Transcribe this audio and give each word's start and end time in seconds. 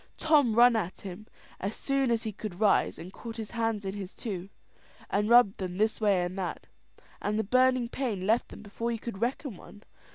Tom 0.17 0.55
run 0.55 0.75
at 0.75 1.01
him 1.01 1.27
as 1.59 1.75
soon 1.75 2.09
as 2.09 2.23
he 2.23 2.31
could 2.31 2.59
rise, 2.59 2.99
caught 3.13 3.37
his 3.37 3.51
hands 3.51 3.85
in 3.85 3.93
his 3.93 4.13
own 4.13 4.17
two, 4.17 4.49
and 5.11 5.29
rubbed 5.29 5.59
them 5.59 5.77
this 5.77 6.01
way 6.01 6.23
and 6.23 6.35
that, 6.39 6.65
and 7.21 7.37
the 7.37 7.43
burning 7.43 7.87
pain 7.87 8.25
left 8.25 8.47
them 8.49 8.63
before 8.63 8.91
you 8.91 8.97
could 8.97 9.21
reckon 9.21 9.55
one. 9.57 9.83